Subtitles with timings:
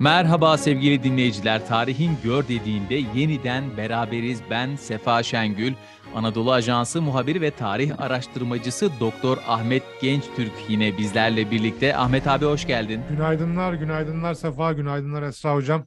[0.00, 1.66] Merhaba sevgili dinleyiciler.
[1.66, 4.40] Tarihin gör dediğinde yeniden beraberiz.
[4.50, 5.72] Ben Sefa Şengül.
[6.14, 11.96] Anadolu Ajansı muhabiri ve tarih araştırmacısı Doktor Ahmet Gençtürk yine bizlerle birlikte.
[11.96, 13.00] Ahmet abi hoş geldin.
[13.10, 15.86] Günaydınlar, günaydınlar Sefa, günaydınlar Esra Hocam.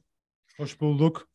[0.56, 1.28] Hoş bulduk.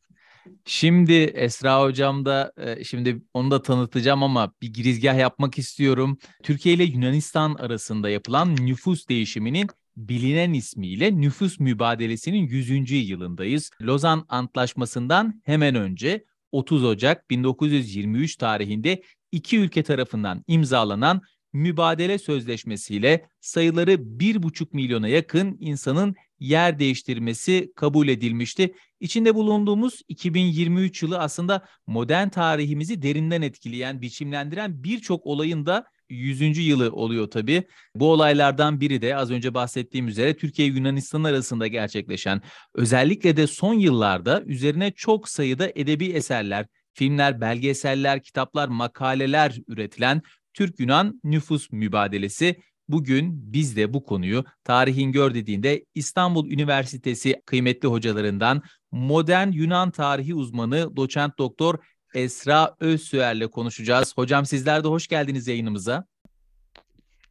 [0.64, 6.18] Şimdi Esra Hocam da e, şimdi onu da tanıtacağım ama bir girizgah yapmak istiyorum.
[6.42, 12.90] Türkiye ile Yunanistan arasında yapılan nüfus değişiminin bilinen ismiyle nüfus mübadelesinin 100.
[13.10, 13.70] yılındayız.
[13.82, 19.02] Lozan Antlaşması'ndan hemen önce 30 Ocak 1923 tarihinde
[19.32, 28.74] iki ülke tarafından imzalanan mübadele sözleşmesiyle sayıları 1,5 milyona yakın insanın yer değiştirmesi kabul edilmişti.
[29.00, 36.58] İçinde bulunduğumuz 2023 yılı aslında modern tarihimizi derinden etkileyen, biçimlendiren birçok olayın da 100.
[36.58, 37.62] yılı oluyor tabii.
[37.94, 42.42] Bu olaylardan biri de az önce bahsettiğim üzere Türkiye Yunanistan arasında gerçekleşen
[42.74, 50.22] özellikle de son yıllarda üzerine çok sayıda edebi eserler, filmler, belgeseller, kitaplar, makaleler üretilen
[50.54, 52.56] Türk-Yunan nüfus mübadelesi
[52.88, 60.34] Bugün biz de bu konuyu tarihin gör dediğinde İstanbul Üniversitesi kıymetli hocalarından modern Yunan tarihi
[60.34, 61.78] uzmanı doçent doktor
[62.14, 64.12] Esra Özsüer'le konuşacağız.
[64.16, 66.04] Hocam sizler de hoş geldiniz yayınımıza.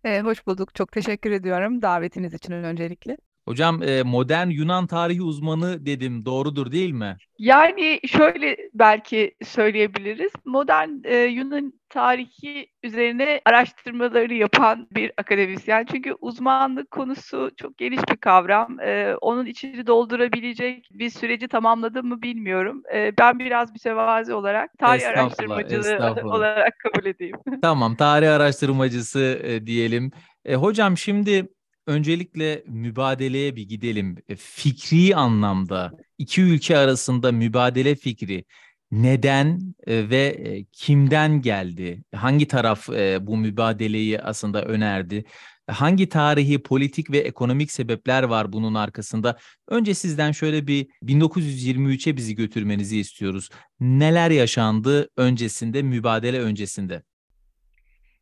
[0.04, 0.76] Ee, hoş bulduk.
[0.76, 3.18] Çok teşekkür ediyorum davetiniz için öncelikle.
[3.48, 6.26] Hocam e, modern Yunan tarihi uzmanı dedim.
[6.26, 7.18] Doğrudur değil mi?
[7.40, 10.32] Yani şöyle belki söyleyebiliriz.
[10.46, 15.86] Modern e, Yunan tarihi üzerine araştırmaları yapan bir akademisyen.
[15.92, 18.80] Çünkü uzmanlık konusu çok geniş bir kavram.
[18.80, 22.84] E, onun içini doldurabilecek bir süreci tamamladım mı bilmiyorum.
[22.94, 26.36] E, ben biraz mütevazi olarak tarih Estağfurullah, araştırmacılığı estağfurullah.
[26.36, 27.38] olarak kabul edeyim.
[27.62, 30.12] Tamam, tarih araştırmacısı e, diyelim.
[30.46, 31.48] E, hocam şimdi
[31.88, 34.16] öncelikle mübadeleye bir gidelim.
[34.30, 38.46] E, Fikri anlamda iki ülke arasında mübadele fikri
[38.92, 42.04] neden e, ve e, kimden geldi?
[42.16, 42.90] Hangi taraf
[43.22, 45.26] bu mübadeleyi aslında önerdi?
[45.68, 49.38] Hangi tarihi, politik ve ekonomik sebepler var bunun arkasında?
[49.68, 53.50] Önce sizden şöyle bir 1923'e bizi götürmenizi istiyoruz.
[53.80, 57.04] Neler yaşandı öncesinde, mübadele öncesinde?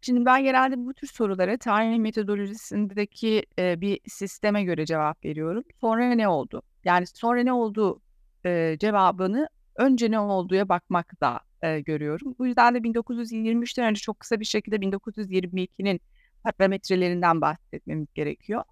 [0.06, 5.64] Şimdi ben genelde bu tür sorulara tarih metodolojisindeki e, bir sisteme göre cevap veriyorum.
[5.82, 6.62] Sonra ne oldu?
[6.84, 8.02] Yani sonra ne oldu
[8.46, 12.36] e, cevabını önce ne olduğuya bakmakta e, görüyorum.
[12.40, 16.02] Bu yüzden de 1923'ten önce çok kısa bir şekilde 1922'nin
[16.44, 18.64] parametrelerinden bahsetmemiz gerekiyor.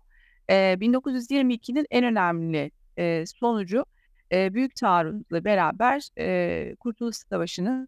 [0.49, 3.85] E, 1922'nin en önemli e, sonucu
[4.31, 7.87] e, Büyük Taarruz'la beraber e, Kurtuluş Savaşı'nın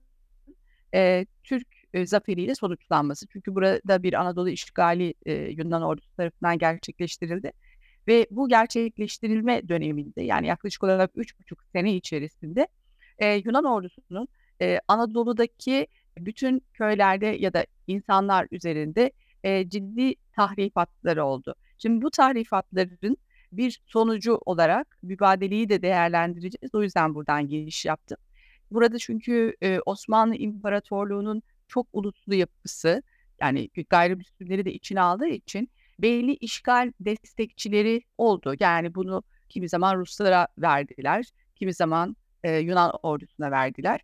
[0.93, 3.27] e, Türk e, zaferiyle sonuçlanması.
[3.27, 7.51] Çünkü burada bir Anadolu işgali e, Yunan ordusu tarafından gerçekleştirildi.
[8.07, 12.67] Ve bu gerçekleştirilme döneminde yani yaklaşık olarak üç buçuk sene içerisinde
[13.19, 14.27] e, Yunan ordusunun
[14.61, 15.87] e, Anadolu'daki
[16.19, 19.11] bütün köylerde ya da insanlar üzerinde
[19.43, 21.55] e, ciddi tahrifatları oldu.
[21.77, 23.17] Şimdi bu tahrifatların
[23.51, 26.75] bir sonucu olarak mübadeleyi de değerlendireceğiz.
[26.75, 28.17] O yüzden buradan giriş yaptım.
[28.71, 33.03] Burada çünkü e, Osmanlı İmparatorluğu'nun çok uluslu yapısı
[33.41, 38.55] yani gayrimüslimleri de içine aldığı için belli işgal destekçileri oldu.
[38.59, 41.25] Yani bunu kimi zaman Ruslara verdiler,
[41.55, 44.01] kimi zaman e, Yunan ordusuna verdiler.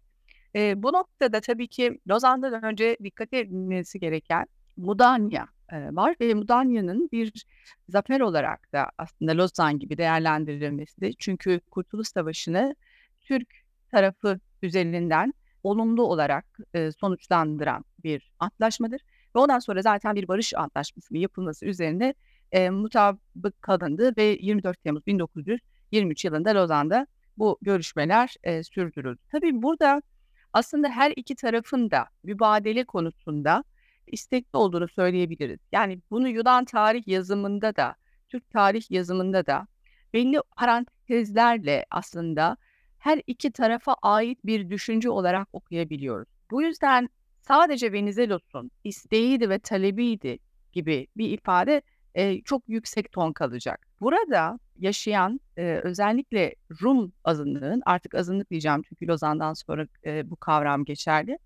[0.55, 4.45] E, bu noktada tabii ki Lozan'dan önce dikkat edilmesi gereken
[4.77, 7.45] Mudanya e, var ve Mudanya'nın bir
[7.89, 12.75] zafer olarak da aslında Lozan gibi değerlendirilmesi de çünkü Kurtuluş Savaşı'nı
[13.21, 13.47] Türk
[13.91, 15.33] tarafı üzerinden
[15.63, 19.01] olumlu olarak e, sonuçlandıran bir antlaşmadır.
[19.35, 22.13] Ve ondan sonra zaten bir barış antlaşması yapılması üzerine
[22.51, 27.07] e, mutabık kalındı ve 24 Temmuz 1923 yılında Lozan'da
[27.37, 29.19] bu görüşmeler e, sürdürüldü.
[29.31, 30.01] Tabii burada
[30.53, 33.63] aslında her iki tarafın da mübadele konusunda
[34.07, 35.59] istekli olduğunu söyleyebiliriz.
[35.71, 37.95] Yani bunu Yunan tarih yazımında da,
[38.29, 39.67] Türk tarih yazımında da
[40.13, 42.57] belli parantezlerle aslında
[43.01, 46.27] her iki tarafa ait bir düşünce olarak okuyabiliyoruz.
[46.51, 47.09] Bu yüzden
[47.41, 50.39] sadece Venizelos'un isteğiydi ve talebiydi
[50.71, 51.81] gibi bir ifade
[52.15, 53.87] e, çok yüksek ton kalacak.
[54.01, 60.85] Burada yaşayan e, özellikle Rum azınlığın artık azınlık diyeceğim çünkü Lozan'dan sonra e, bu kavram
[60.85, 61.37] geçerli.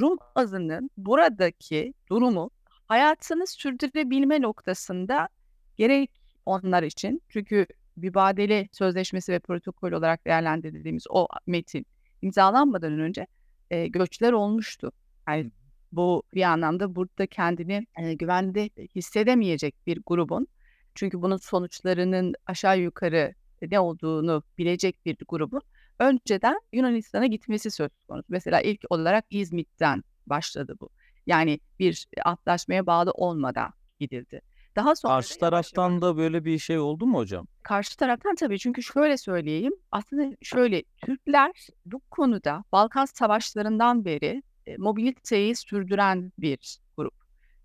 [0.00, 2.50] Rum azınlığın buradaki durumu
[2.86, 5.28] hayatını sürdürebilme noktasında
[5.76, 6.10] gerek
[6.46, 7.66] onlar için çünkü
[7.96, 11.86] mübadele sözleşmesi ve protokol olarak değerlendirdiğimiz o metin
[12.22, 13.26] imzalanmadan önce
[13.70, 14.92] e, göçler olmuştu.
[15.28, 15.50] Yani
[15.92, 20.46] bu bir anlamda burada kendini e, güvende hissedemeyecek bir grubun
[20.94, 23.34] çünkü bunun sonuçlarının aşağı yukarı
[23.70, 25.62] ne olduğunu bilecek bir grubun
[25.98, 28.26] önceden Yunanistan'a gitmesi söz konusu.
[28.28, 30.90] Mesela ilk olarak İzmit'ten başladı bu.
[31.26, 34.40] Yani bir antlaşmaya bağlı olmadan gidildi.
[34.76, 37.46] Daha sonra Karşı da yavaş taraftan yavaş da böyle bir şey oldu mu hocam?
[37.62, 39.72] Karşı taraftan tabii çünkü şöyle söyleyeyim.
[39.90, 41.52] Aslında şöyle Türkler
[41.86, 47.14] bu konuda Balkan savaşlarından beri e, mobiliteyi sürdüren bir grup.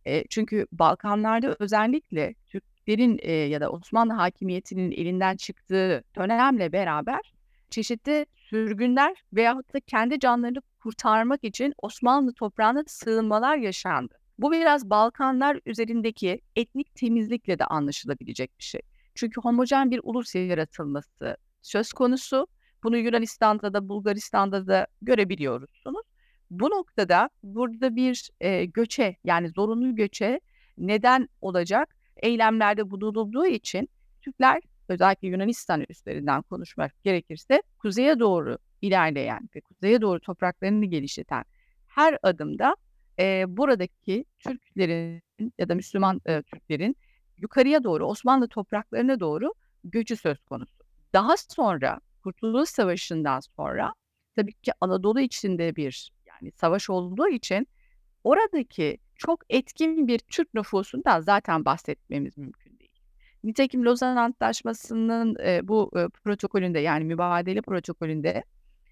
[0.05, 7.33] E, çünkü Balkanlarda özellikle Türklerin e, ya da Osmanlı hakimiyetinin elinden çıktığı dönemle beraber
[7.69, 14.20] çeşitli sürgünler veyahut da kendi canlarını kurtarmak için Osmanlı toprağına sığınmalar yaşandı.
[14.39, 18.81] Bu biraz Balkanlar üzerindeki etnik temizlikle de anlaşılabilecek bir şey.
[19.15, 22.47] Çünkü homojen bir ulus yaratılması söz konusu.
[22.83, 26.05] Bunu Yunanistan'da da Bulgaristan'da da görebiliyorsunuz.
[26.49, 30.39] Bu noktada burada bir e, göçe yani zorunlu göçe
[30.77, 33.89] neden olacak eylemlerde bulunulduğu için
[34.21, 41.43] Türkler özellikle Yunanistan üstlerinden konuşmak gerekirse kuzeye doğru ilerleyen ve kuzeye doğru topraklarını geliştiren
[41.87, 42.75] her adımda
[43.19, 46.95] e, buradaki Türklerin ya da Müslüman e, Türklerin
[47.37, 49.53] yukarıya doğru Osmanlı topraklarına doğru
[49.83, 50.83] göçü söz konusu.
[51.13, 53.93] Daha sonra Kurtuluş Savaşı'ndan sonra
[54.35, 57.67] tabii ki Anadolu içinde bir yani savaş olduğu için
[58.23, 62.91] oradaki çok etkin bir Türk nüfusundan zaten bahsetmemiz mümkün değil.
[63.43, 68.43] Nitekim Lozan Antlaşması'nın e, bu e, protokolünde yani mübadele protokolünde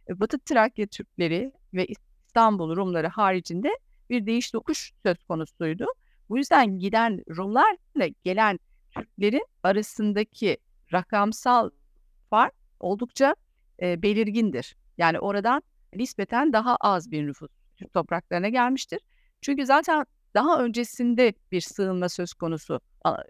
[0.10, 3.70] e, Batı Trakya Türkleri ve İstanbul Rumları haricinde
[4.10, 5.86] bir değiş tokuş söz konusuydu.
[6.30, 8.60] Bu yüzden giden Rumlarla gelen
[8.92, 10.58] Türklerin arasındaki
[10.94, 11.70] rakamsal
[12.30, 13.36] fark oldukça
[13.82, 14.76] e, belirgindir.
[14.98, 15.62] Yani oradan
[15.96, 19.00] nispeten daha az bir nüfus Türk topraklarına gelmiştir.
[19.42, 22.80] Çünkü zaten daha öncesinde bir sığınma söz konusu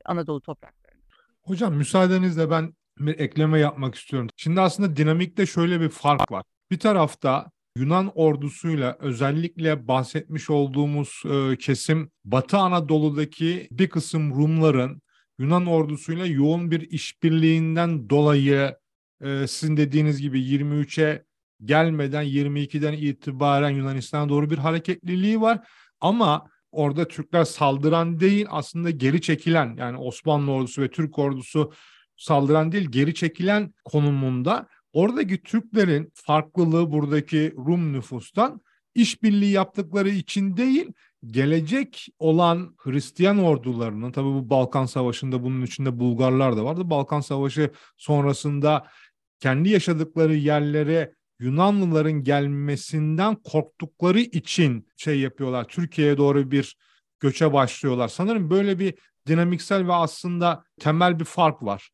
[0.05, 1.01] Anadolu topraklarına.
[1.41, 4.29] Hocam müsaadenizle ben bir ekleme yapmak istiyorum.
[4.35, 6.43] Şimdi aslında dinamikte şöyle bir fark var.
[6.71, 15.01] Bir tarafta Yunan ordusuyla özellikle bahsetmiş olduğumuz e, kesim Batı Anadolu'daki bir kısım Rumların
[15.39, 18.75] Yunan ordusuyla yoğun bir işbirliğinden dolayı
[19.21, 21.25] e, sizin dediğiniz gibi 23'e
[21.65, 25.67] gelmeden 22'den itibaren Yunanistan'a doğru bir hareketliliği var.
[26.01, 31.71] Ama orada Türkler saldıran değil aslında geri çekilen yani Osmanlı ordusu ve Türk ordusu
[32.17, 38.61] saldıran değil geri çekilen konumunda oradaki Türklerin farklılığı buradaki Rum nüfustan
[38.95, 40.91] işbirliği yaptıkları için değil
[41.25, 46.89] gelecek olan Hristiyan ordularının tabii bu Balkan Savaşı'nda bunun içinde Bulgarlar da vardı.
[46.89, 48.87] Balkan Savaşı sonrasında
[49.39, 55.67] kendi yaşadıkları yerlere Yunanlıların gelmesinden korktukları için şey yapıyorlar.
[55.67, 56.77] Türkiye'ye doğru bir
[57.19, 58.07] göçe başlıyorlar.
[58.07, 58.93] Sanırım böyle bir
[59.27, 61.89] dinamiksel ve aslında temel bir fark var.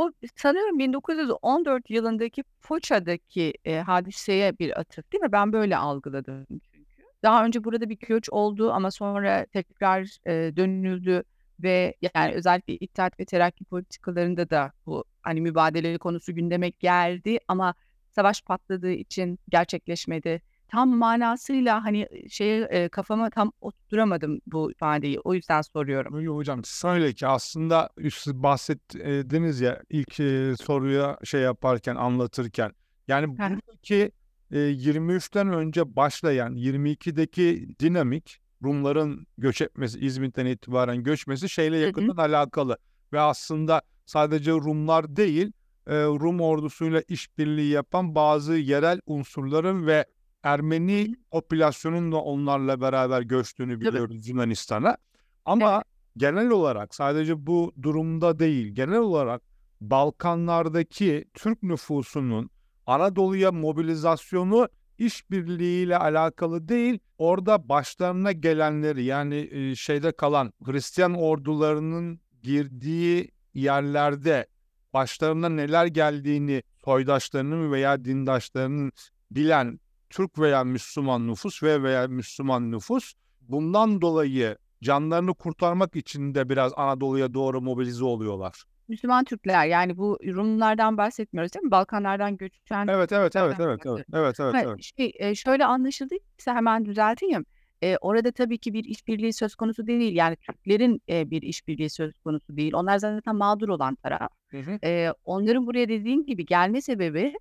[0.00, 5.32] Bu sanıyorum 1914 yılındaki Foça'daki e, hadiseye bir atıf değil mi?
[5.32, 6.84] Ben böyle algıladım çünkü.
[7.22, 11.22] Daha önce burada bir göç oldu ama sonra tekrar e, dönüldü
[11.62, 17.74] ve yani özellikle İttihat ve Terakki politikalarında da bu hani mübadele konusu gündeme geldi ama
[18.10, 20.42] savaş patladığı için gerçekleşmedi.
[20.70, 25.20] Tam manasıyla hani şeye e, kafama tam oturamadım bu ifadeyi.
[25.20, 26.14] O yüzden soruyorum.
[26.14, 32.72] Öyle hocam şöyle ki aslında siz bahsettiniz ya ilk e, soruya şey yaparken anlatırken
[33.08, 34.12] yani buradaki
[34.50, 42.22] e, 23'ten önce başlayan 22'deki dinamik Rumların göç etmesi İzmit'ten itibaren göçmesi şeyle yakından hı
[42.22, 42.22] hı.
[42.22, 42.78] alakalı
[43.12, 45.52] ve aslında sadece Rumlar değil
[45.90, 50.04] Rum ordusuyla işbirliği yapan bazı yerel unsurların ve
[50.42, 54.28] Ermeni popülasyonun da onlarla beraber göçtüğünü biliyoruz evet.
[54.28, 54.96] Yunanistan'a.
[55.44, 55.84] Ama evet.
[56.16, 59.42] genel olarak sadece bu durumda değil, genel olarak
[59.80, 62.50] Balkanlardaki Türk nüfusunun
[62.86, 64.68] Anadolu'ya mobilizasyonu
[64.98, 74.46] işbirliğiyle alakalı değil, orada başlarına gelenleri yani şeyde kalan Hristiyan ordularının girdiği yerlerde
[74.92, 78.92] başlarına neler geldiğini soydaşlarının veya dindaşlarının
[79.30, 79.80] bilen
[80.10, 86.72] Türk veya Müslüman nüfus ve veya Müslüman nüfus bundan dolayı canlarını kurtarmak için de biraz
[86.76, 88.64] Anadolu'ya doğru mobilize oluyorlar.
[88.88, 91.70] Müslüman Türkler yani bu Rumlardan bahsetmiyoruz değil mi?
[91.70, 94.54] Balkanlardan göçen Evet evet evet evet evet evet evet.
[94.64, 94.82] evet.
[94.96, 97.46] Şey, şöyle anlaşıldıysa hemen düzelteyim.
[97.82, 100.16] Ee, orada tabii ki bir işbirliği söz konusu değil.
[100.16, 102.72] Yani Türklerin e, bir işbirliği söz konusu değil.
[102.74, 104.30] Onlar zaten mağdur olan taraf.
[104.50, 104.78] Hı hı.
[104.84, 107.34] Ee, onların buraya dediğin gibi gelme sebebi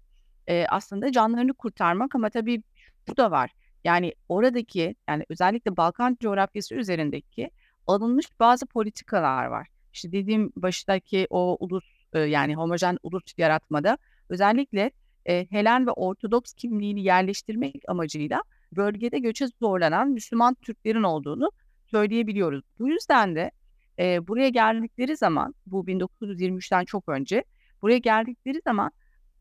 [0.49, 2.63] e, aslında canlarını kurtarmak ama tabii
[3.09, 3.51] şu da var.
[3.83, 7.49] Yani oradaki yani özellikle Balkan coğrafyası üzerindeki
[7.87, 9.67] alınmış bazı politikalar var.
[9.93, 13.97] İşte dediğim baştaki o ulus e, yani homojen ulus yaratmada
[14.29, 14.91] özellikle
[15.25, 18.41] e, Helen ve Ortodoks kimliğini yerleştirmek amacıyla
[18.71, 21.51] bölgede göçe zorlanan Müslüman Türklerin olduğunu
[21.91, 22.63] söyleyebiliyoruz.
[22.79, 23.51] Bu yüzden de
[23.99, 27.43] e, buraya geldikleri zaman bu 1923'ten çok önce
[27.81, 28.91] buraya geldikleri zaman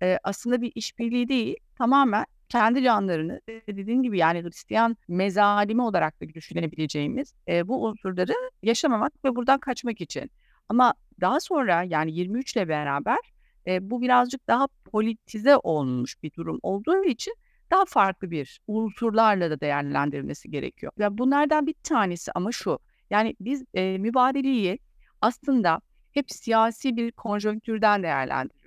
[0.03, 6.29] e, aslında bir işbirliği değil tamamen kendi canlarını dediğim gibi yani Hristiyan mezalimi olarak da
[6.29, 10.31] düşünebileceğimiz e, bu unsurları yaşamamak ve buradan kaçmak için.
[10.69, 13.19] Ama daha sonra yani 23 ile beraber
[13.67, 17.35] e, bu birazcık daha politize olmuş bir durum olduğu için
[17.71, 20.93] daha farklı bir unsurlarla da değerlendirilmesi gerekiyor.
[20.99, 22.79] Ya bunlardan bir tanesi ama şu.
[23.11, 24.79] Yani biz e, mübadeleyi
[25.21, 25.81] aslında
[26.13, 28.58] hep siyasi bir konjonktürden değerlendiriyoruz.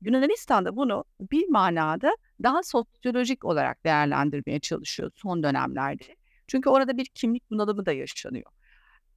[0.00, 6.04] Yunanistan'da bunu bir manada daha sosyolojik olarak değerlendirmeye çalışıyor son dönemlerde.
[6.46, 8.50] Çünkü orada bir kimlik bunalımı da yaşanıyor.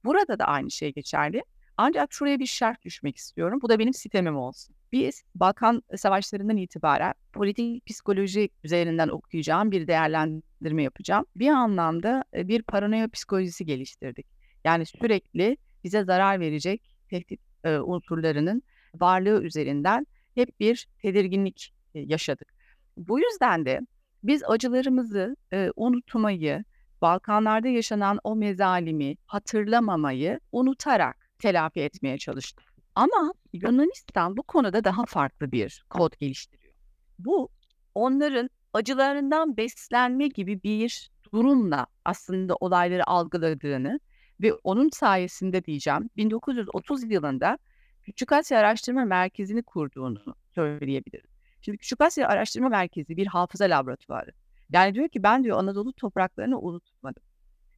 [0.04, 1.42] Burada da aynı şey geçerli.
[1.76, 3.58] Ancak şuraya bir şart düşmek istiyorum.
[3.62, 4.76] Bu da benim sitemim olsun.
[4.92, 11.26] Biz Balkan Savaşlarından itibaren politik psikoloji üzerinden okuyacağım bir değerlendirme yapacağım.
[11.36, 14.26] Bir anlamda bir paranoya psikolojisi geliştirdik.
[14.64, 18.62] Yani sürekli bize zarar verecek tehdit e, unsurlarının
[18.94, 22.48] varlığı üzerinden hep bir tedirginlik e, yaşadık.
[22.96, 23.80] Bu yüzden de
[24.22, 26.64] biz acılarımızı e, unutmayı,
[27.02, 32.72] Balkanlarda yaşanan o mezalimi hatırlamamayı unutarak telafi etmeye çalıştık.
[32.94, 36.74] Ama Yunanistan bu konuda daha farklı bir kod geliştiriyor.
[37.18, 37.48] Bu
[37.94, 44.00] onların acılarından beslenme gibi bir durumla aslında olayları algıladığını
[44.40, 47.58] ve onun sayesinde diyeceğim 1930 yılında
[48.02, 51.26] Küçük Asya Araştırma Merkezi'ni kurduğunu söyleyebilirim.
[51.60, 54.30] Şimdi Küçük Asya Araştırma Merkezi bir hafıza laboratuvarı.
[54.70, 57.22] Yani diyor ki ben diyor Anadolu topraklarını unutmadım.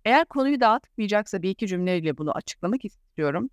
[0.05, 3.51] Eğer konuyu dağıtmayacaksa bir iki cümleyle bunu açıklamak istiyorum.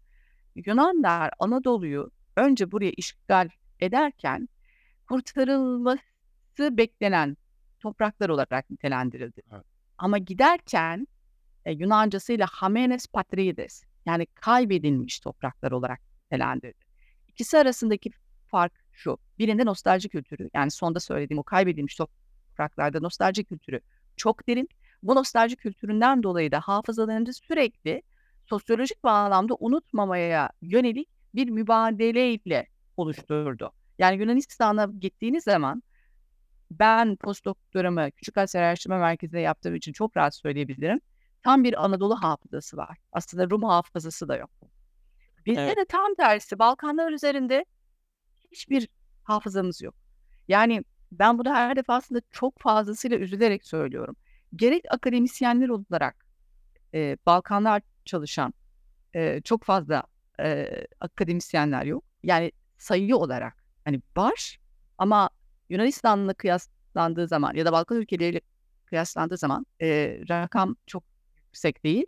[0.55, 3.49] Yunanlar Anadolu'yu önce buraya işgal
[3.79, 4.49] ederken
[5.07, 6.01] kurtarılması
[6.59, 7.37] beklenen
[7.79, 9.41] topraklar olarak nitelendirildi.
[9.51, 9.65] Evet.
[9.97, 11.07] Ama giderken
[11.65, 16.83] e, Yunancasıyla Hamenes Patrides yani kaybedilmiş topraklar olarak nitelendirdi.
[17.27, 18.11] İkisi arasındaki
[18.47, 19.17] fark şu.
[19.39, 23.79] Birinde nostalji kültürü yani sonda söylediğim o kaybedilmiş topraklarda nostalji kültürü
[24.15, 24.69] çok derin.
[25.03, 28.01] Bu nostalji kültüründen dolayı da hafızalarımızı sürekli
[28.45, 33.71] sosyolojik bağlamda unutmamaya yönelik bir mübadeleyle oluşturdu.
[34.00, 35.83] Yani Yunanistan'a gittiğiniz zaman
[36.71, 41.00] ben postdoktoramı Küçük Asya Araştırma Merkezi'nde yaptığım için çok rahat söyleyebilirim.
[41.43, 42.97] Tam bir Anadolu hafızası var.
[43.11, 44.70] Aslında Rum hafızası da yok.
[45.45, 45.77] Bizde evet.
[45.77, 46.60] de tam tersi.
[46.60, 47.65] Balkanlar üzerinde
[48.51, 48.89] hiçbir
[49.24, 49.95] hafızamız yok.
[50.48, 54.15] Yani ben bunu her defasında çok fazlasıyla üzülerek söylüyorum.
[54.55, 56.25] Gerek akademisyenler olarak
[56.93, 58.53] e, Balkanlar çalışan
[59.15, 60.03] e, çok fazla
[60.39, 60.69] e,
[61.00, 62.03] akademisyenler yok.
[62.24, 64.60] Yani sayı olarak hani var
[64.98, 65.29] ama
[65.69, 68.41] Yunanistan'la kıyaslandığı zaman ya da Balkan ülkeleriyle
[68.86, 71.03] kıyaslandığı zaman e, rakam çok
[71.45, 72.05] yüksek değil.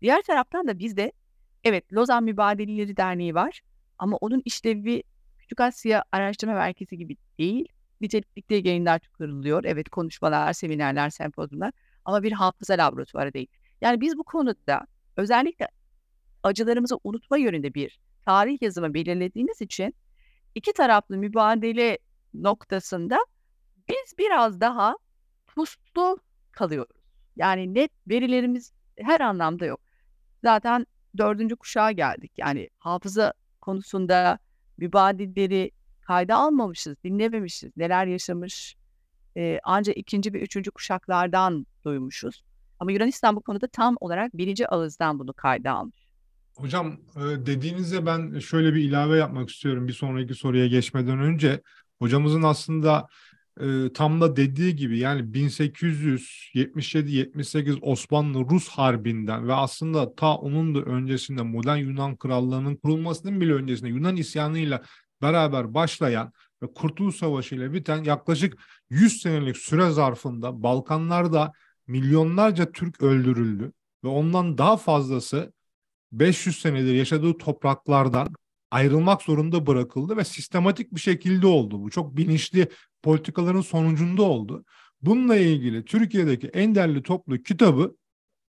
[0.00, 1.12] Diğer taraftan da bizde
[1.64, 3.60] evet Lozan Mübadeleleri Derneği var
[3.98, 5.02] ama onun işlevi
[5.38, 7.68] Küçük Asya Araştırma Merkezi gibi değil.
[8.00, 9.64] Nitelikli yayınlar kuruluyor.
[9.64, 11.72] Evet konuşmalar, seminerler, sempozyumlar
[12.04, 13.46] ama bir hafıza laboratuvarı değil.
[13.80, 14.86] Yani biz bu konuda
[15.16, 15.68] özellikle
[16.42, 19.94] acılarımızı unutma yönünde bir tarih yazımı belirlediğimiz için
[20.54, 21.98] iki taraflı mübadele
[22.34, 23.18] noktasında
[23.88, 24.96] biz biraz daha
[25.46, 26.18] puslu
[26.52, 26.96] kalıyoruz.
[27.36, 29.80] Yani net verilerimiz her anlamda yok.
[30.44, 30.86] Zaten
[31.18, 32.32] dördüncü kuşağa geldik.
[32.36, 34.38] Yani hafıza konusunda
[34.78, 35.70] mübadilleri
[36.00, 37.76] kayda almamışız, dinlememişiz.
[37.76, 38.76] Neler yaşamış
[39.36, 42.42] e, ancak ikinci ve üçüncü kuşaklardan duymuşuz.
[42.80, 46.08] Ama Yunanistan bu konuda tam olarak birinci ağızdan bunu kayda almış.
[46.56, 51.62] Hocam dediğinizde ben şöyle bir ilave yapmak istiyorum bir sonraki soruya geçmeden önce.
[51.98, 53.08] Hocamızın aslında
[53.60, 61.42] e, tam da dediği gibi yani 1877-78 Osmanlı-Rus Harbi'nden ve aslında ta onun da öncesinde
[61.42, 64.82] modern Yunan Krallığı'nın kurulmasının bile öncesinde Yunan isyanıyla
[65.22, 68.58] beraber başlayan ve Kurtuluş Savaşı ile biten yaklaşık
[68.90, 71.52] 100 senelik süre zarfında Balkanlarda
[71.86, 73.72] milyonlarca Türk öldürüldü
[74.04, 75.52] ve ondan daha fazlası
[76.12, 78.28] 500 senedir yaşadığı topraklardan
[78.70, 81.82] ayrılmak zorunda bırakıldı ve sistematik bir şekilde oldu.
[81.82, 82.68] Bu çok bilinçli
[83.02, 84.64] politikaların sonucunda oldu.
[85.02, 87.96] Bununla ilgili Türkiye'deki en değerli toplu kitabı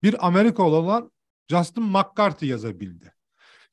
[0.03, 1.11] bir Amerikalı olan
[1.49, 3.13] Justin McCarthy yazabildi.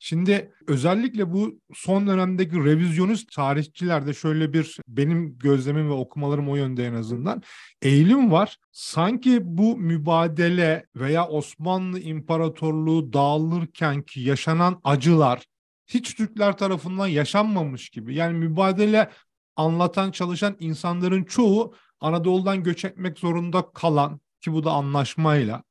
[0.00, 6.86] Şimdi özellikle bu son dönemdeki revizyonist tarihçilerde şöyle bir benim gözlemim ve okumalarım o yönde
[6.86, 7.42] en azından
[7.82, 8.56] eğilim var.
[8.72, 15.44] Sanki bu mübadele veya Osmanlı İmparatorluğu dağılırken ki yaşanan acılar
[15.88, 18.14] hiç Türkler tarafından yaşanmamış gibi.
[18.14, 19.10] Yani mübadele
[19.56, 25.62] anlatan çalışan insanların çoğu Anadolu'dan göç etmek zorunda kalan ki bu da anlaşmayla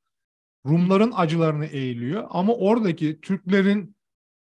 [0.67, 3.95] Rumların acılarını eğiliyor ama oradaki Türklerin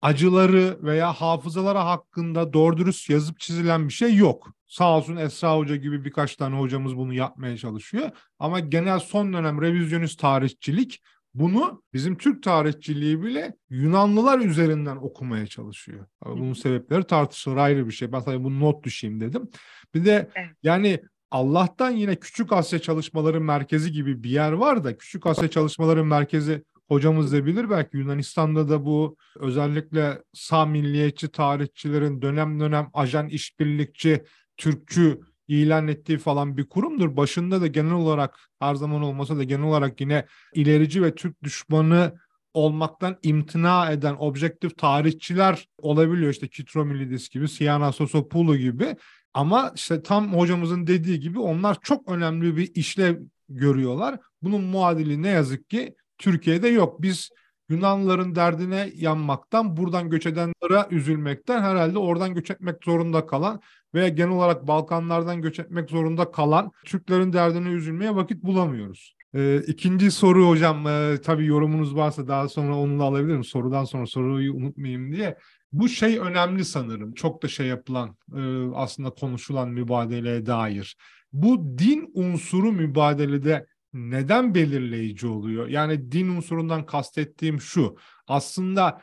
[0.01, 4.53] acıları veya hafızaları hakkında doğru dürüst yazıp çizilen bir şey yok.
[4.67, 8.09] Sağ olsun Esra Hoca gibi birkaç tane hocamız bunu yapmaya çalışıyor.
[8.39, 11.01] Ama genel son dönem revizyonist tarihçilik
[11.33, 16.05] bunu bizim Türk tarihçiliği bile Yunanlılar üzerinden okumaya çalışıyor.
[16.25, 18.11] Bunun sebepleri tartışılır ayrı bir şey.
[18.11, 19.49] Ben sadece bunu not düşeyim dedim.
[19.95, 20.49] Bir de evet.
[20.63, 20.99] yani
[21.31, 26.63] Allah'tan yine Küçük Asya Çalışmaları Merkezi gibi bir yer var da Küçük Asya Çalışmaları Merkezi
[26.87, 34.23] hocamız da bilir belki Yunanistan'da da bu özellikle sağ milliyetçi tarihçilerin dönem dönem ajan işbirlikçi
[34.57, 35.19] Türkçü
[35.51, 37.17] ilan ettiği falan bir kurumdur.
[37.17, 42.13] Başında da genel olarak her zaman olmasa da genel olarak yine ilerici ve Türk düşmanı
[42.53, 46.31] olmaktan imtina eden objektif tarihçiler olabiliyor.
[46.31, 48.95] İşte Kitromilidis gibi, Siyana Sosopoulou gibi.
[49.33, 53.17] Ama işte tam hocamızın dediği gibi onlar çok önemli bir işlev
[53.49, 54.19] görüyorlar.
[54.41, 57.01] Bunun muadili ne yazık ki Türkiye'de yok.
[57.01, 57.29] Biz
[57.71, 63.61] Yunanlıların derdine yanmaktan, buradan göç edenlere üzülmekten herhalde oradan göç etmek zorunda kalan
[63.93, 69.15] veya genel olarak Balkanlardan göç etmek zorunda kalan Türklerin derdine üzülmeye vakit bulamıyoruz.
[69.35, 73.43] Ee, ikinci soru hocam, e, tabii yorumunuz varsa daha sonra onu da alabilirim.
[73.43, 75.37] Sorudan sonra soruyu unutmayayım diye.
[75.71, 77.13] Bu şey önemli sanırım.
[77.13, 78.41] Çok da şey yapılan, e,
[78.75, 80.97] aslında konuşulan mübadeleye dair.
[81.33, 85.67] Bu din unsuru mübadelede neden belirleyici oluyor?
[85.67, 87.95] Yani din unsurundan kastettiğim şu.
[88.27, 89.01] Aslında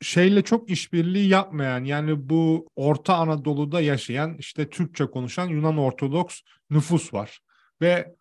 [0.00, 6.40] şeyle çok işbirliği yapmayan yani bu Orta Anadolu'da yaşayan işte Türkçe konuşan Yunan Ortodoks
[6.70, 7.40] nüfus var.
[7.80, 8.14] Ve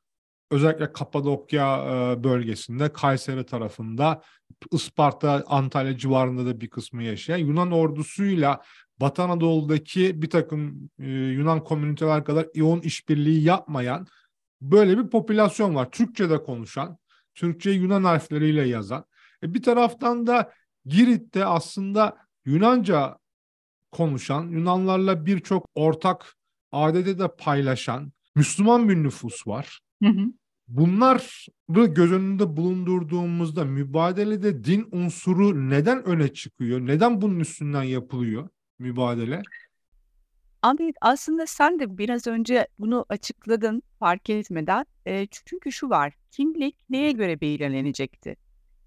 [0.52, 4.22] özellikle Kapadokya e, bölgesinde Kayseri tarafında
[4.72, 8.62] Isparta, Antalya civarında da bir kısmı yaşayan Yunan ordusuyla
[9.02, 14.08] Batı Anadolu'daki bir takım e, Yunan komüniteler kadar yoğun işbirliği yapmayan
[14.62, 15.92] böyle bir popülasyon var.
[15.92, 16.98] Türkçe'de konuşan,
[17.36, 19.06] Türkçe Yunan harfleriyle yazan.
[19.44, 20.52] E bir taraftan da
[20.90, 23.18] Girit'te aslında Yunanca
[23.92, 26.36] konuşan, Yunanlarla birçok ortak
[26.72, 29.80] adede de paylaşan Müslüman bir nüfus var.
[30.04, 30.26] Hı hı.
[30.68, 36.80] Bunları göz önünde bulundurduğumuzda mübadelede din unsuru neden öne çıkıyor?
[36.80, 38.50] Neden bunun üstünden yapılıyor
[38.80, 39.42] mübadele?
[40.62, 44.86] Ahmet aslında sen de biraz önce bunu açıkladın fark etmeden.
[45.06, 48.36] E, çünkü şu var, kimlik neye göre belirlenecekti?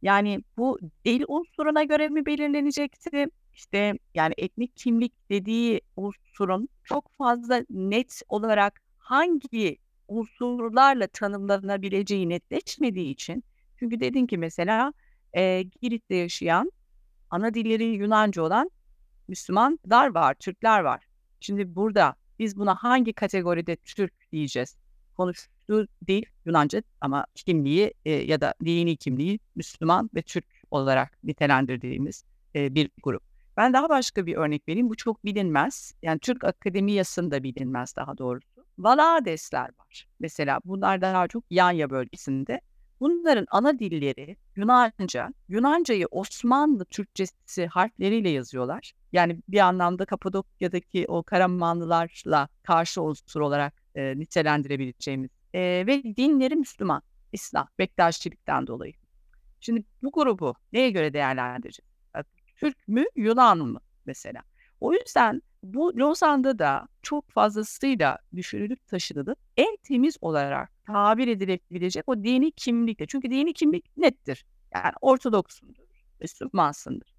[0.03, 3.27] Yani bu dil unsuruna göre mi belirlenecekti?
[3.55, 13.45] İşte yani etnik kimlik dediği unsurun çok fazla net olarak hangi unsurlarla tanımlanabileceği netleşmediği için
[13.79, 14.93] çünkü dedin ki mesela
[15.37, 16.73] e, Girit'te yaşayan
[17.31, 18.71] ana dilleri Yunanca olan
[19.29, 21.07] Müslümanlar var, Türkler var.
[21.41, 24.82] Şimdi burada biz buna hangi kategoride Türk diyeceğiz?
[25.23, 32.25] Konuştuğu dil Yunanca ama kimliği e, ya da dini kimliği Müslüman ve Türk olarak nitelendirdiğimiz
[32.55, 33.23] e, bir grup.
[33.57, 34.91] Ben daha başka bir örnek vereyim.
[34.91, 35.95] Bu çok bilinmez.
[36.03, 38.65] Yani Türk Akademiyası'nda bilinmez daha doğrusu.
[38.79, 40.07] Valadesler var.
[40.21, 42.61] Mesela bunlar daha çok Yanya bölgesinde.
[43.01, 45.29] Bunların ana dilleri Yunanca.
[45.49, 48.93] Yunancayı Osmanlı Türkçesi harfleriyle yazıyorlar.
[49.13, 55.31] Yani bir anlamda Kapadokya'daki o Karamanlılarla karşı unsur olarak e, nitelendirebileceğimiz.
[55.55, 57.03] E, ve dinleri Müslüman,
[57.33, 58.93] İslam, Bektaşilikten dolayı.
[59.61, 61.93] Şimdi bu grubu neye göre değerlendireceğiz?
[62.57, 64.43] Türk mü, Yunan mı mesela?
[64.81, 72.25] O yüzden bu Lozan'da da çok fazlasıyla düşünülüp taşınılıp en temiz olarak tabir edilebilecek o
[72.25, 73.07] dini kimlikle.
[73.07, 74.45] Çünkü dini kimlik nettir.
[74.75, 75.83] Yani Ortodoksundur,
[76.21, 77.15] Müslümansındır.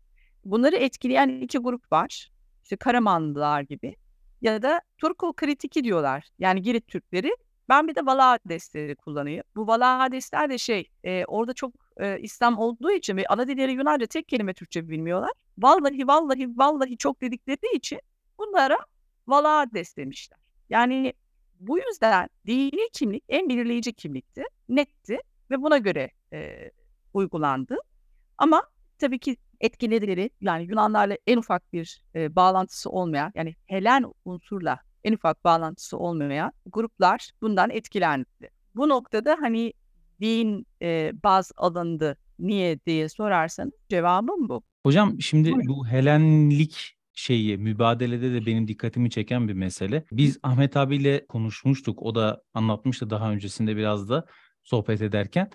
[0.46, 2.32] Bunları etkileyen iki grup var.
[2.64, 3.96] İşte Karamanlılar gibi
[4.44, 6.30] ya da Turko kritiki diyorlar.
[6.40, 7.36] Yani Girit Türkleri.
[7.70, 9.50] Ben bir de Valahadesleri kullanıyorum.
[9.56, 14.06] Bu Valahadesler de şey e, orada çok e, İslam olduğu için ve ana dilleri Yunanca
[14.06, 15.32] tek kelime Türkçe bilmiyorlar.
[15.58, 18.00] Vallahi vallahi vallahi çok dedikleri için
[18.38, 18.78] bunlara
[19.28, 20.40] Valahades demişler.
[20.70, 21.14] Yani
[21.60, 25.20] bu yüzden dini kimlik en belirleyici kimlikti, netti
[25.52, 26.72] ve buna göre e,
[27.14, 27.78] uygulandı.
[28.38, 28.64] Ama
[28.98, 35.14] tabii ki etkileri yani Yunanlarla en ufak bir e, bağlantısı olmayan yani Helen unsurla en
[35.14, 38.26] ufak bağlantısı olmayan gruplar bundan etkilendi.
[38.76, 39.74] Bu noktada hani
[40.22, 44.64] din e, baz alındı niye diye sorarsanız cevabım bu.
[44.84, 50.06] Hocam şimdi bu Helenlik şeyi mübadelede de benim dikkatimi çeken bir mesele.
[50.12, 52.02] Biz Ahmet abiyle konuşmuştuk.
[52.02, 54.26] O da anlatmıştı daha öncesinde biraz da
[54.64, 55.50] sohbet ederken.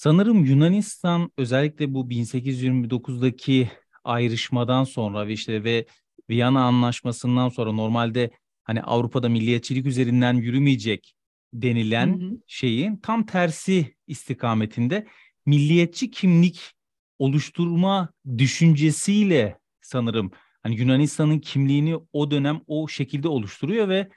[0.00, 3.70] Sanırım Yunanistan özellikle bu 1829'daki
[4.04, 5.86] ayrışmadan sonra ve işte ve
[6.30, 8.30] Viyana Anlaşması'ndan sonra normalde
[8.62, 11.14] hani Avrupa'da milliyetçilik üzerinden yürümeyecek
[11.52, 12.38] denilen hı hı.
[12.46, 15.06] şeyin tam tersi istikametinde
[15.46, 16.72] milliyetçi kimlik
[17.18, 18.08] oluşturma
[18.38, 20.30] düşüncesiyle sanırım
[20.62, 24.08] hani Yunanistan'ın kimliğini o dönem o şekilde oluşturuyor ve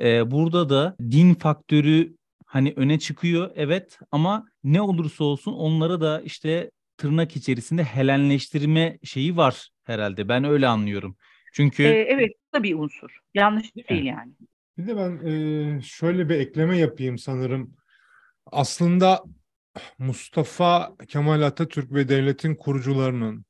[0.00, 2.16] e, burada da din faktörü
[2.56, 9.36] hani öne çıkıyor evet ama ne olursa olsun onlara da işte tırnak içerisinde helenleştirme şeyi
[9.36, 10.28] var herhalde.
[10.28, 11.16] Ben öyle anlıyorum.
[11.52, 13.18] Çünkü ee, evet bu da bir unsur.
[13.34, 14.32] Yanlış değil, değil yani.
[14.78, 17.76] Bir de ben e, şöyle bir ekleme yapayım sanırım.
[18.46, 19.22] Aslında
[19.98, 23.45] Mustafa Kemal Atatürk ve devletin kurucularının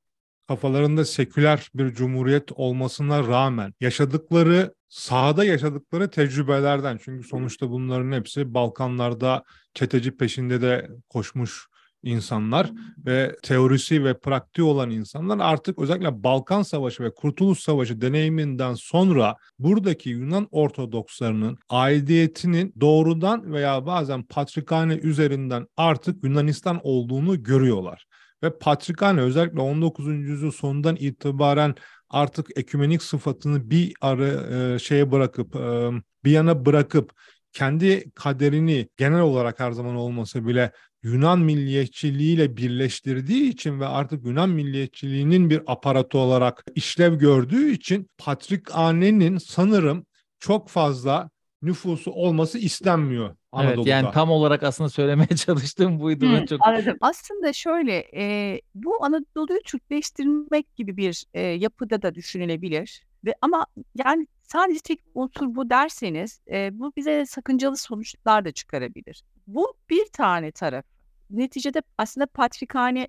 [0.48, 9.44] kafalarında seküler bir cumhuriyet olmasına rağmen yaşadıkları sahada yaşadıkları tecrübelerden çünkü sonuçta bunların hepsi Balkanlarda
[9.74, 11.66] çeteci peşinde de koşmuş
[12.02, 12.72] insanlar
[13.06, 19.36] ve teorisi ve pratiği olan insanlar artık özellikle Balkan Savaşı ve Kurtuluş Savaşı deneyiminden sonra
[19.58, 28.06] buradaki Yunan Ortodokslarının aidiyetinin doğrudan veya bazen Patrikhane üzerinden artık Yunanistan olduğunu görüyorlar.
[28.42, 30.06] Ve Patrikhane özellikle 19.
[30.06, 31.74] yüzyıl sonundan itibaren
[32.10, 34.28] artık ekümenik sıfatını bir ara
[34.74, 35.90] e, şeye bırakıp e,
[36.24, 37.12] bir yana bırakıp
[37.52, 40.72] kendi kaderini genel olarak her zaman olmasa bile
[41.02, 48.74] Yunan milliyetçiliğiyle birleştirdiği için ve artık Yunan milliyetçiliğinin bir aparatı olarak işlev gördüğü için Patrik
[48.74, 50.06] Ane'nin sanırım
[50.40, 51.30] çok fazla
[51.66, 53.80] nüfusu olması istenmiyor Anadolu'da.
[53.80, 56.26] Evet yani tam olarak aslında söylemeye çalıştığım buydu.
[56.26, 56.66] Hı, çok...
[56.66, 56.96] Anladım.
[57.00, 63.06] Aslında şöyle e, bu Anadolu'yu Türkleştirmek gibi bir e, yapıda da düşünülebilir.
[63.24, 63.66] Ve ama
[64.04, 69.22] yani sadece tek unsur bu derseniz e, bu bize sakıncalı sonuçlar da çıkarabilir.
[69.46, 70.84] Bu bir tane taraf.
[71.30, 73.08] Neticede aslında Patrikhane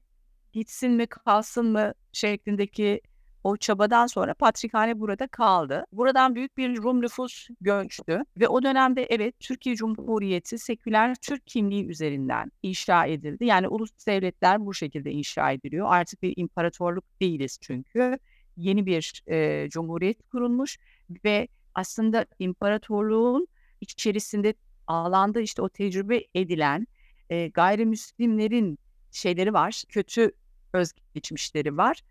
[0.53, 3.01] gitsin mi kalsın mı şeklindeki
[3.47, 5.85] o çabadan sonra Patrikhane burada kaldı.
[5.91, 11.85] Buradan büyük bir Rum nüfus göçtü ve o dönemde evet Türkiye Cumhuriyeti seküler Türk kimliği
[11.85, 13.45] üzerinden inşa edildi.
[13.45, 15.87] Yani ulus devletler bu şekilde inşa ediliyor.
[15.89, 18.19] Artık bir imparatorluk değiliz çünkü.
[18.57, 20.77] Yeni bir e, cumhuriyet kurulmuş
[21.25, 23.47] ve aslında imparatorluğun
[23.81, 24.53] içerisinde
[24.87, 26.87] alanda işte o tecrübe edilen
[27.29, 28.79] e, gayrimüslimlerin
[29.11, 30.31] şeyleri var, kötü
[30.73, 32.01] özgeçmişleri var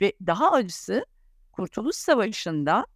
[0.00, 1.06] ve daha acısı
[1.52, 2.86] Kurtuluş Savaşı'nda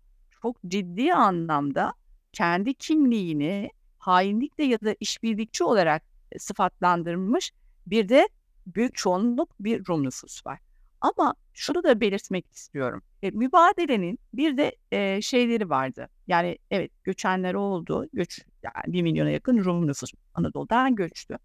[0.43, 1.95] çok ciddi anlamda
[2.33, 6.03] kendi kimliğini hainlikle ya da işbirlikçi olarak
[6.39, 7.53] sıfatlandırmış
[7.87, 8.29] bir de
[8.67, 10.59] büyük çoğunluk bir Rum nüfus var.
[11.01, 13.03] Ama şunu da belirtmek istiyorum.
[13.23, 16.09] E, mübadelenin bir de e, şeyleri vardı.
[16.27, 18.07] Yani evet göçenler oldu.
[18.13, 21.39] Göç yani 1 milyona yakın Rum nüfus Anadolu'dan göçtü.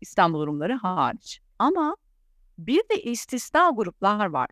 [0.00, 1.40] İstanbul Rumları hariç.
[1.58, 1.96] Ama
[2.58, 4.48] bir de istisna gruplar var.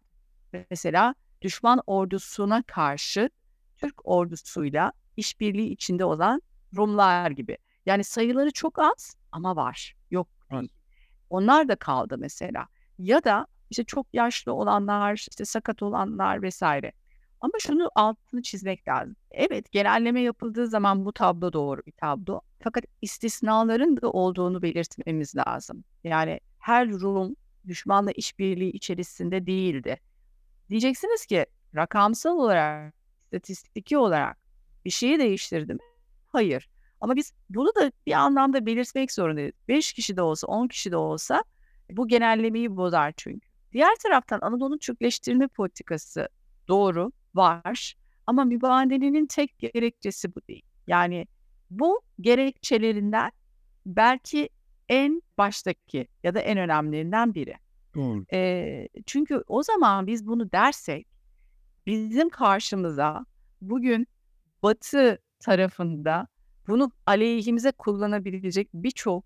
[0.70, 3.30] Mesela düşman ordusuna karşı
[3.76, 6.42] Türk ordusuyla işbirliği içinde olan
[6.76, 7.58] Rumlar gibi.
[7.86, 9.94] Yani sayıları çok az ama var.
[10.10, 10.28] Yok.
[10.50, 10.70] Evet.
[11.30, 12.66] Onlar da kaldı mesela.
[12.98, 16.92] Ya da işte çok yaşlı olanlar, işte sakat olanlar vesaire.
[17.40, 19.16] Ama şunu altını çizmek lazım.
[19.30, 22.40] Evet genelleme yapıldığı zaman bu tablo doğru bir tablo.
[22.60, 25.84] Fakat istisnaların da olduğunu belirtmemiz lazım.
[26.04, 27.36] Yani her Rum
[27.66, 30.00] düşmanla işbirliği içerisinde değildi.
[30.72, 32.94] Diyeceksiniz ki rakamsal olarak,
[33.26, 34.38] statistiki olarak
[34.84, 35.80] bir şeyi değiştirdi mi?
[36.28, 36.68] Hayır.
[37.00, 39.52] Ama biz bunu da bir anlamda belirtmek zorundayız.
[39.68, 41.44] 5 kişi de olsa, 10 kişi de olsa
[41.90, 43.48] bu genellemeyi bozar çünkü.
[43.72, 46.28] Diğer taraftan Anadolu Türkleştirme politikası
[46.68, 47.94] doğru, var.
[48.26, 50.64] Ama mübadelenin tek gerekçesi bu değil.
[50.86, 51.26] Yani
[51.70, 53.32] bu gerekçelerinden
[53.86, 54.48] belki
[54.88, 57.61] en baştaki ya da en önemlilerinden biri.
[58.32, 61.06] E, çünkü o zaman biz bunu dersek
[61.86, 63.24] bizim karşımıza
[63.60, 64.06] bugün
[64.62, 66.26] Batı tarafında
[66.68, 69.24] bunu aleyhimize kullanabilecek birçok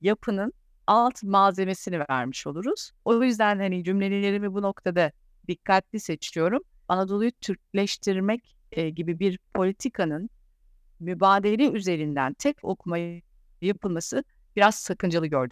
[0.00, 0.52] yapının
[0.86, 2.90] alt malzemesini vermiş oluruz.
[3.04, 5.12] O yüzden hani cümlelerimi bu noktada
[5.48, 6.62] dikkatli seçiyorum.
[6.88, 10.30] Anadolu'yu Türkleştirmek e, gibi bir politikanın
[11.00, 12.98] mübadele üzerinden tek okuma
[13.60, 14.24] yapılması
[14.56, 15.48] biraz sakıncalı konu.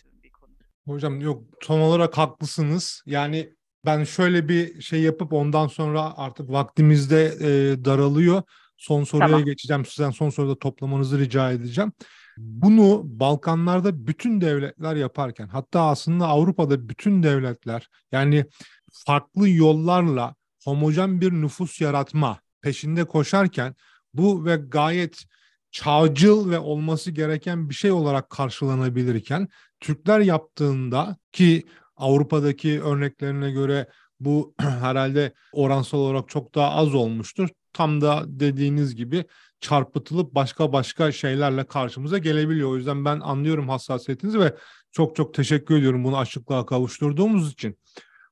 [0.91, 3.03] Hocam yok son olarak haklısınız.
[3.07, 8.43] Yani ben şöyle bir şey yapıp ondan sonra artık vaktimizde e, daralıyor.
[8.77, 9.45] Son soruya tamam.
[9.45, 9.85] geçeceğim.
[9.85, 11.93] Sizden son soruda toplamanızı rica edeceğim.
[12.39, 18.45] Bunu Balkanlarda bütün devletler yaparken hatta aslında Avrupa'da bütün devletler yani
[18.93, 23.75] farklı yollarla homojen bir nüfus yaratma peşinde koşarken
[24.15, 25.25] bu ve gayet
[25.71, 29.49] çağcıl ve olması gereken bir şey olarak karşılanabilirken
[29.81, 33.89] Türkler yaptığında ki Avrupa'daki örneklerine göre
[34.21, 37.49] Bu herhalde oransal olarak çok daha az olmuştur.
[37.73, 39.25] Tam da dediğiniz gibi
[39.61, 42.71] çarpıtılıp başka başka şeylerle karşımıza gelebiliyor.
[42.71, 44.57] O yüzden ben anlıyorum hassasiyetinizi ve
[44.93, 47.79] çok çok teşekkür ediyorum bunu açıklığa kavuşturduğumuz için.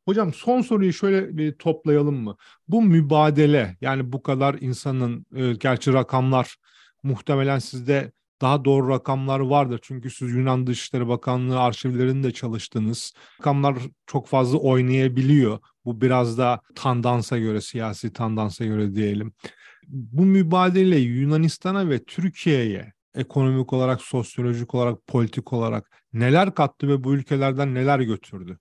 [0.04, 2.36] Hocam son soruyu şöyle bir toplayalım mı?
[2.68, 6.56] Bu mübadele yani bu kadar insanın e, gerçi rakamlar
[7.08, 9.80] muhtemelen sizde daha doğru rakamlar vardır.
[9.82, 13.12] Çünkü siz Yunan Dışişleri Bakanlığı arşivlerinde çalıştınız.
[13.40, 15.58] Rakamlar çok fazla oynayabiliyor.
[15.84, 19.32] Bu biraz da tandansa göre, siyasi tandansa göre diyelim.
[19.88, 27.14] Bu mübadele Yunanistan'a ve Türkiye'ye ekonomik olarak, sosyolojik olarak, politik olarak neler kattı ve bu
[27.14, 28.58] ülkelerden neler götürdü?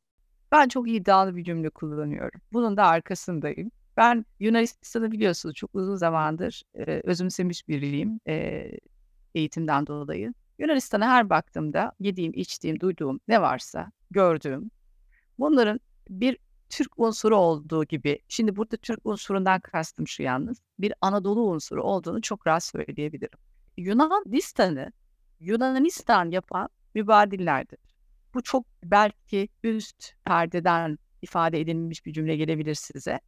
[0.52, 2.42] Ben çok iddialı bir cümle kullanıyorum.
[2.54, 3.72] Bunun da arkasındayım.
[3.98, 8.68] Ben Yunanistan'ı biliyorsunuz çok uzun zamandır e, özümsemiş biriyim e,
[9.36, 10.34] eğitimden dolayı.
[10.60, 14.72] Yunanistan'a her baktığımda yediğim, içtiğim, duyduğum ne varsa gördüğüm
[15.40, 15.80] bunların
[16.10, 16.38] bir
[16.70, 22.22] Türk unsuru olduğu gibi, şimdi burada Türk unsurundan kastım şu yalnız, bir Anadolu unsuru olduğunu
[22.22, 23.40] çok rahat söyleyebilirim.
[23.78, 24.92] Yunanistan'ı
[25.40, 27.80] Yunanistan yapan mübadillerdir.
[28.34, 33.20] Bu çok belki üst perdeden ifade edilmiş bir cümle gelebilir size.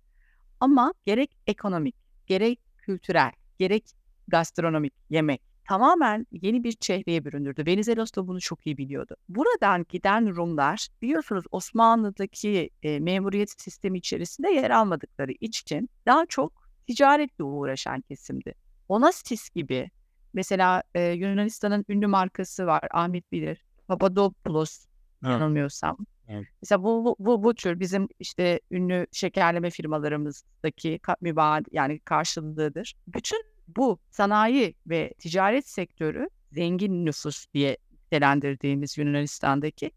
[0.59, 1.95] Ama gerek ekonomik,
[2.27, 3.85] gerek kültürel, gerek
[4.27, 7.65] gastronomik yemek tamamen yeni bir çehreye büründürdü.
[7.65, 9.15] Venizelos da bunu çok iyi biliyordu.
[9.29, 16.53] Buradan giden Rumlar biliyorsunuz Osmanlı'daki e, memuriyet sistemi içerisinde yer almadıkları için daha çok
[16.87, 18.53] ticaretle uğraşan kesimdi.
[18.87, 19.91] Onastis gibi
[20.33, 23.65] mesela e, Yunanistan'ın ünlü markası var Ahmet bilir.
[23.87, 24.85] Papadopoulos
[25.23, 25.33] Evet.
[25.33, 25.97] yanılmıyorsam.
[26.29, 26.47] Evet.
[26.61, 32.95] Mesela bu, bu, bu, tür bizim işte ünlü şekerleme firmalarımızdaki mübad yani karşılığıdır.
[33.07, 39.91] Bütün bu sanayi ve ticaret sektörü zengin nüfus diye nitelendirdiğimiz Yunanistan'daki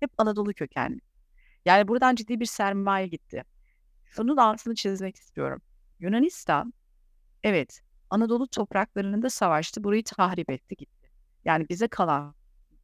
[0.00, 1.00] hep Anadolu kökenli.
[1.64, 3.44] Yani buradan ciddi bir sermaye gitti.
[4.06, 5.62] Şunun altını çizmek istiyorum.
[6.00, 6.72] Yunanistan
[7.44, 9.84] evet Anadolu topraklarının da savaştı.
[9.84, 11.10] Burayı tahrip etti gitti.
[11.44, 12.34] Yani bize kalan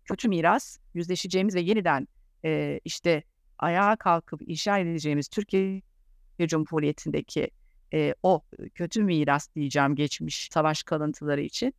[0.05, 2.09] kötü miras yüzleşeceğimiz ve yeniden
[2.45, 3.23] e, işte
[3.59, 5.83] ayağa kalkıp inşa edeceğimiz Türkiye
[6.41, 7.51] Cumhuriyeti'ndeki
[7.95, 8.43] e, o
[8.75, 11.75] kötü miras diyeceğim geçmiş savaş kalıntıları için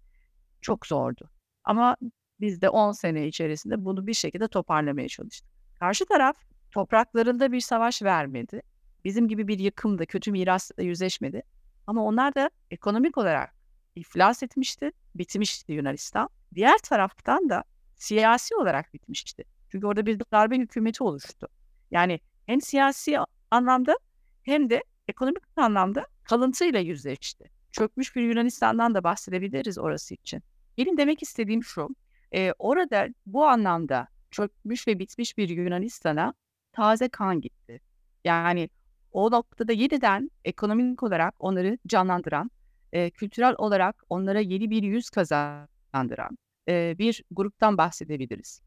[0.61, 1.29] çok zordu.
[1.63, 1.97] Ama
[2.39, 5.49] biz de 10 sene içerisinde bunu bir şekilde toparlamaya çalıştık.
[5.79, 6.37] Karşı taraf
[6.71, 8.61] topraklarında bir savaş vermedi.
[9.05, 11.43] Bizim gibi bir yıkımda, kötü mirasla yüzleşmedi.
[11.87, 13.55] Ama onlar da ekonomik olarak
[13.95, 16.29] iflas etmişti, bitmişti Yunanistan.
[16.55, 17.63] Diğer taraftan da
[17.95, 19.43] siyasi olarak bitmişti.
[19.71, 21.47] Çünkü orada bir darbe hükümeti oluştu.
[21.91, 23.17] Yani hem siyasi
[23.51, 23.97] anlamda
[24.43, 27.45] hem de ekonomik anlamda kalıntıyla yüzleşti.
[27.71, 30.43] Çökmüş bir Yunanistan'dan da bahsedebiliriz orası için.
[30.77, 31.89] Benim demek istediğim şu,
[32.35, 36.33] e, orada bu anlamda çökmüş ve bitmiş bir Yunanistan'a
[36.73, 37.81] taze kan gitti.
[38.25, 38.69] Yani
[39.11, 42.51] o noktada yeniden ekonomik olarak onları canlandıran,
[42.93, 46.37] e, kültürel olarak onlara yeni bir yüz kazandıran
[46.69, 48.61] e, bir gruptan bahsedebiliriz.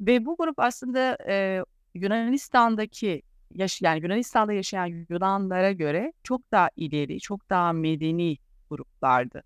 [0.00, 3.22] Ve bu grup aslında e, Yunanistan'daki
[3.54, 8.36] yaş yani Yunanistan'da yaşayan Yunanlara göre çok daha ileri, çok daha medeni
[8.70, 9.42] gruplardı.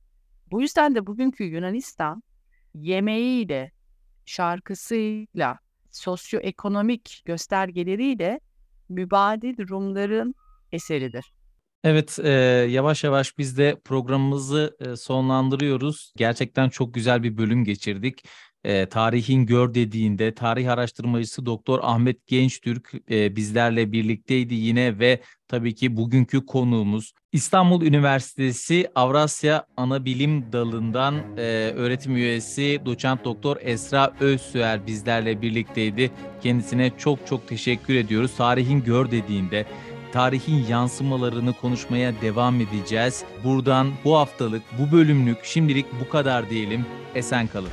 [0.51, 2.23] Bu yüzden de bugünkü Yunanistan
[2.75, 3.73] yemeğiyle,
[4.27, 5.59] şarkısıyla,
[5.91, 8.41] sosyoekonomik göstergeleriyle
[8.89, 10.35] mübadil Rumların
[10.73, 11.33] eseridir.
[11.85, 12.31] Evet, e,
[12.71, 16.13] yavaş yavaş biz de programımızı e, sonlandırıyoruz.
[16.17, 18.25] Gerçekten çok güzel bir bölüm geçirdik.
[18.65, 25.75] E, tarihin gör dediğinde tarih araştırmacısı Doktor Ahmet Gençtürk e, bizlerle birlikteydi yine ve tabii
[25.75, 31.41] ki bugünkü konuğumuz İstanbul Üniversitesi Avrasya Anabilim Dalı'ndan e,
[31.77, 36.11] öğretim üyesi Doçent Doktor Esra Özsüer bizlerle birlikteydi.
[36.43, 38.37] Kendisine çok çok teşekkür ediyoruz.
[38.37, 39.67] Tarihin gör dediğinde
[40.13, 43.25] tarihin yansımalarını konuşmaya devam edeceğiz.
[43.45, 46.87] Buradan bu haftalık, bu bölümlük şimdilik bu kadar diyelim.
[47.15, 47.71] Esen kalın.